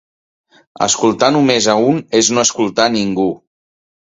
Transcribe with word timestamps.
Escoltar 0.85 1.29
només 1.35 1.67
a 1.75 1.75
un 1.91 2.01
és 2.21 2.31
no 2.37 2.47
escoltar 2.47 2.89
a 2.89 2.95
ningú. 2.97 3.29